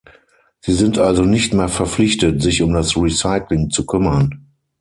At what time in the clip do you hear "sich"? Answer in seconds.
2.41-2.63